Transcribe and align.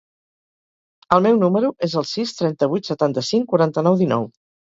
El 1.17 1.21
meu 1.25 1.35
número 1.43 1.69
es 1.89 1.93
el 2.01 2.07
sis, 2.13 2.33
trenta-vuit, 2.41 2.91
setanta-cinc, 2.93 3.47
quaranta-nou, 3.53 4.01
dinou. 4.03 4.29